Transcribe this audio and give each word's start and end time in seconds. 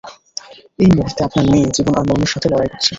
এই 0.79 0.89
মুহূর্তে, 0.95 1.21
আপনার 1.27 1.45
মেয়ে 1.51 1.73
জীবন 1.75 1.93
আর 1.95 2.05
মরনের 2.07 2.31
সাথে 2.33 2.47
লড়াই 2.51 2.69
করছে। 2.71 2.89